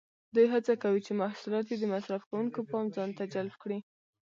[0.35, 3.79] دوی هڅه کوي چې محصولات یې د مصرف کوونکو پام ځانته جلب کړي.